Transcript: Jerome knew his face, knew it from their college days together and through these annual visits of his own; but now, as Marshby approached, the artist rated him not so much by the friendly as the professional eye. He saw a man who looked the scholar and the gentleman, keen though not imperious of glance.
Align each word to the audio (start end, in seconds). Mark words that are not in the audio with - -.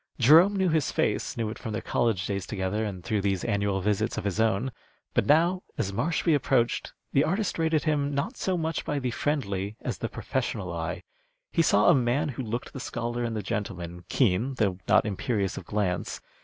Jerome 0.17 0.55
knew 0.55 0.69
his 0.69 0.91
face, 0.91 1.37
knew 1.37 1.51
it 1.51 1.59
from 1.59 1.73
their 1.73 1.81
college 1.83 2.25
days 2.25 2.47
together 2.47 2.83
and 2.83 3.03
through 3.03 3.21
these 3.21 3.43
annual 3.43 3.81
visits 3.81 4.17
of 4.17 4.23
his 4.23 4.39
own; 4.39 4.71
but 5.13 5.27
now, 5.27 5.61
as 5.77 5.91
Marshby 5.93 6.33
approached, 6.33 6.91
the 7.13 7.23
artist 7.23 7.59
rated 7.59 7.83
him 7.83 8.11
not 8.15 8.35
so 8.35 8.57
much 8.57 8.83
by 8.83 8.97
the 8.97 9.11
friendly 9.11 9.77
as 9.79 9.99
the 9.99 10.09
professional 10.09 10.73
eye. 10.73 11.03
He 11.51 11.61
saw 11.61 11.87
a 11.87 11.93
man 11.93 12.29
who 12.29 12.41
looked 12.41 12.73
the 12.73 12.79
scholar 12.79 13.23
and 13.23 13.35
the 13.35 13.43
gentleman, 13.43 14.03
keen 14.09 14.55
though 14.55 14.79
not 14.87 15.05
imperious 15.05 15.55
of 15.55 15.65
glance. 15.67 16.19